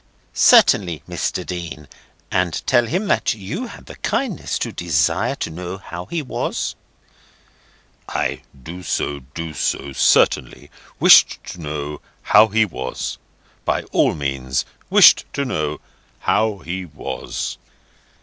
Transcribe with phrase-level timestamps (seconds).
[0.33, 1.45] "Certainly, Mr.
[1.45, 1.87] Dean.
[2.31, 6.73] And tell him that you had the kindness to desire to know how he was?"
[8.09, 9.93] "Ay; do so, do so.
[9.93, 10.71] Certainly.
[10.99, 13.19] Wished to know how he was.
[13.63, 14.65] By all means.
[14.89, 15.79] Wished to know
[16.21, 17.59] how he was."